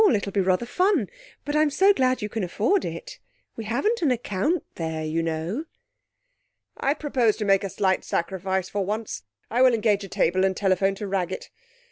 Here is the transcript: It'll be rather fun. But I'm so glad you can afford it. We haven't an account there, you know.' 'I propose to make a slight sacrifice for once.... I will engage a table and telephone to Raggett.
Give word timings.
It'll 0.15 0.31
be 0.31 0.41
rather 0.41 0.65
fun. 0.65 1.11
But 1.45 1.55
I'm 1.55 1.69
so 1.69 1.93
glad 1.93 2.23
you 2.23 2.27
can 2.27 2.43
afford 2.43 2.85
it. 2.85 3.19
We 3.55 3.65
haven't 3.65 4.01
an 4.01 4.09
account 4.09 4.63
there, 4.73 5.05
you 5.05 5.21
know.' 5.21 5.65
'I 6.77 6.95
propose 6.95 7.37
to 7.37 7.45
make 7.45 7.63
a 7.63 7.69
slight 7.69 8.03
sacrifice 8.03 8.67
for 8.67 8.83
once.... 8.83 9.21
I 9.51 9.61
will 9.61 9.75
engage 9.75 10.03
a 10.03 10.07
table 10.07 10.43
and 10.43 10.57
telephone 10.57 10.95
to 10.95 11.05
Raggett. 11.07 11.51